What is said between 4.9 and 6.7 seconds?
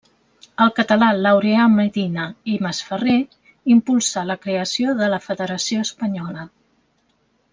de la Federació Espanyola.